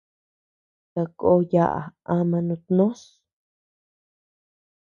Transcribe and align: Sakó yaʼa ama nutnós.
Sakó 0.93 1.31
yaʼa 1.51 1.81
ama 2.15 2.37
nutnós. 2.47 3.01